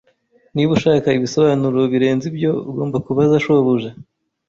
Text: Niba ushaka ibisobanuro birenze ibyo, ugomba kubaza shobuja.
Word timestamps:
Niba 0.53 0.71
ushaka 0.77 1.09
ibisobanuro 1.17 1.79
birenze 1.91 2.23
ibyo, 2.31 2.51
ugomba 2.69 2.97
kubaza 3.05 3.35
shobuja. 3.45 3.89